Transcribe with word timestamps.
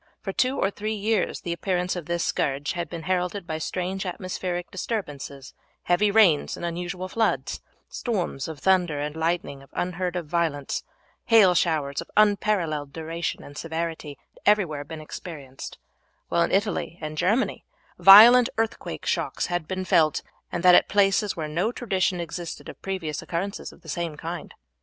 For 0.19 0.33
two 0.33 0.57
or 0.57 0.71
three 0.71 0.95
years 0.95 1.41
the 1.41 1.53
appearance 1.53 1.95
of 1.95 2.07
this 2.07 2.23
scourge 2.23 2.71
had 2.71 2.89
been 2.89 3.03
heralded 3.03 3.45
by 3.45 3.59
strange 3.59 4.03
atmospheric 4.03 4.71
disturbances; 4.71 5.53
heavy 5.83 6.09
rains 6.09 6.57
and 6.57 6.65
unusual 6.65 7.07
floods, 7.07 7.59
storms 7.87 8.47
of 8.47 8.57
thunder 8.57 8.99
and 8.99 9.15
lightning 9.15 9.61
of 9.61 9.69
unheard 9.73 10.15
of 10.15 10.25
violence, 10.25 10.81
hail 11.25 11.53
showers 11.53 12.01
of 12.01 12.09
unparalleled 12.17 12.91
duration 12.91 13.43
and 13.43 13.59
severity, 13.59 14.17
had 14.33 14.39
everywhere 14.43 14.83
been 14.83 15.01
experienced, 15.01 15.77
while 16.29 16.41
in 16.41 16.51
Italy 16.51 16.97
and 16.99 17.15
Germany 17.15 17.63
violent 17.99 18.49
earthquake 18.57 19.05
shocks 19.05 19.45
had 19.53 19.67
been 19.67 19.85
felt, 19.85 20.23
and 20.51 20.63
that 20.63 20.73
at 20.73 20.89
places 20.89 21.35
where 21.35 21.47
no 21.47 21.71
tradition 21.71 22.19
existed 22.19 22.67
of 22.69 22.81
previous 22.81 23.21
occurrences 23.21 23.71
of 23.71 23.83
the 23.83 23.87
same 23.87 24.17
kind. 24.17 24.55